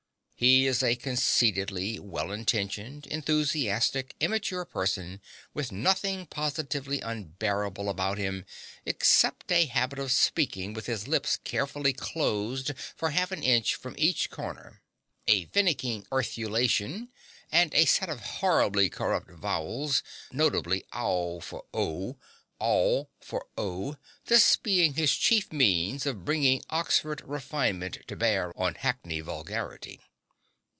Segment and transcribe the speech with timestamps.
[0.41, 5.21] He is a conceitedly well intentioned, enthusiastic, immature person,
[5.53, 8.45] with nothing positively unbearable about him
[8.83, 13.93] except a habit of speaking with his lips carefully closed for half an inch from
[13.99, 14.81] each corner,
[15.27, 17.09] a finicking arthulation,
[17.51, 21.65] and a set of horribly corrupt vowels, notably ow for
[22.63, 30.01] o, this being his chief means of bringing Oxford refinement to bear on Hackney vulgarity.